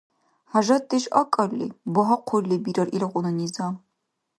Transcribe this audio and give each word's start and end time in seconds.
ХӀяжатдеш 0.51 1.05
акӀалли, 1.21 1.67
багьахъурли 1.93 2.57
бирар 2.63 2.87
илгъуна 2.97 3.31
низам. 3.39 3.75